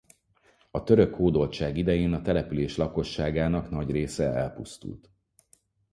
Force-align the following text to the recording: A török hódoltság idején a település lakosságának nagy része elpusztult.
A 0.71 0.83
török 0.83 1.13
hódoltság 1.15 1.77
idején 1.77 2.13
a 2.13 2.21
település 2.21 2.77
lakosságának 2.77 3.69
nagy 3.69 3.91
része 3.91 4.33
elpusztult. 4.33 5.09